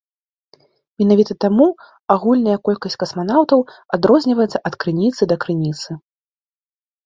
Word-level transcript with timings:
Менавіта 1.03 1.33
таму 1.45 1.67
агульная 2.15 2.57
колькасць 2.69 2.99
касманаўтаў 3.05 3.59
адрозніваецца 3.99 4.57
ад 4.71 4.81
крыніцы 4.85 5.21
да 5.33 5.41
крыніцы. 5.49 5.89